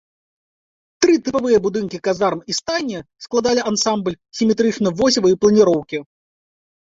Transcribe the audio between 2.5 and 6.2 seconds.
і стайні складалі ансамбль сіметрычна-восевай планіроўкі.